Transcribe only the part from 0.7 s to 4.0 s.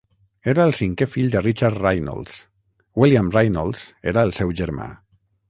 cinquè fill de Richard Rainolds; William Rainolds